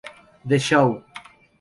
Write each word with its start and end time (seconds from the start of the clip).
The 0.43 0.57
Show. 0.57 1.03